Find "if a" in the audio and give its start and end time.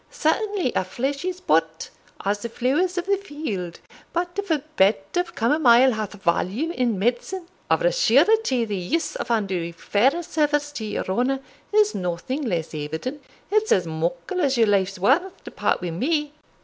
4.35-4.63